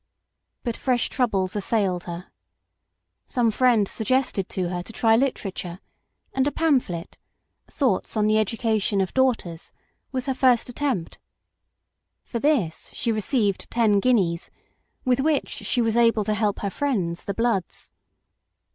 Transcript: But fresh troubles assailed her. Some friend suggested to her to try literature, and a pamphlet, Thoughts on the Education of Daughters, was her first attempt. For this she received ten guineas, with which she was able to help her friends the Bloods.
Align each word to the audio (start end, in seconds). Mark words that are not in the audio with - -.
But 0.63 0.75
fresh 0.75 1.09
troubles 1.09 1.55
assailed 1.55 2.05
her. 2.05 2.31
Some 3.27 3.51
friend 3.51 3.87
suggested 3.87 4.49
to 4.49 4.69
her 4.69 4.81
to 4.81 4.91
try 4.91 5.15
literature, 5.15 5.79
and 6.33 6.47
a 6.47 6.51
pamphlet, 6.51 7.19
Thoughts 7.69 8.17
on 8.17 8.25
the 8.25 8.39
Education 8.39 8.99
of 8.99 9.13
Daughters, 9.13 9.71
was 10.11 10.25
her 10.25 10.33
first 10.33 10.69
attempt. 10.69 11.19
For 12.23 12.39
this 12.39 12.89
she 12.93 13.11
received 13.11 13.69
ten 13.69 13.99
guineas, 13.99 14.49
with 15.05 15.19
which 15.19 15.49
she 15.49 15.81
was 15.83 15.95
able 15.95 16.23
to 16.23 16.33
help 16.33 16.61
her 16.61 16.71
friends 16.71 17.23
the 17.25 17.35
Bloods. 17.35 17.93